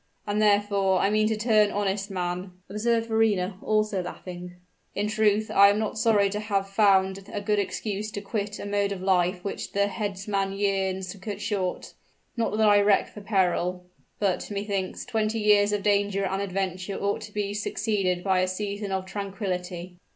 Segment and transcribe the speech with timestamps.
[0.25, 4.55] "And therefore, I mean to turn honest man," observed Verrina, also laughing.
[4.95, 8.65] "In truth, I am not sorry to have found a good excuse to quit a
[8.65, 11.93] mode of life which the headsman yearns to cut short.
[12.35, 13.85] Not that I reck for peril;
[14.17, 18.91] but, methinks, twenty years of danger and adventure ought to be succeeded by a season
[18.91, 19.97] of tranquillity."